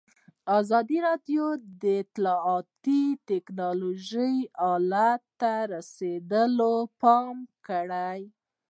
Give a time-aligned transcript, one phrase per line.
[0.59, 1.45] ازادي راډیو
[1.81, 7.35] د اطلاعاتی تکنالوژي حالت ته رسېدلي پام
[7.67, 8.21] کړی.